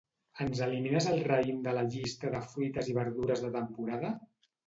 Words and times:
Ens 0.43 0.61
elimines 0.67 1.07
el 1.11 1.19
raïm 1.27 1.59
de 1.67 1.75
la 1.79 1.83
llista 1.95 2.33
de 2.37 2.41
fruites 2.55 2.91
i 2.93 2.97
verdures 3.01 3.47
de 3.47 3.51
temporada? 3.59 4.13